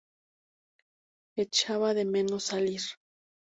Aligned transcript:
Echaba 1.35 1.93
de 1.93 2.05
menos 2.05 2.45
salir. 2.45 2.81